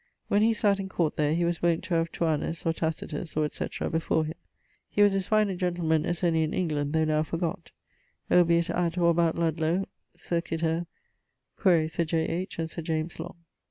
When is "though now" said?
6.93-7.21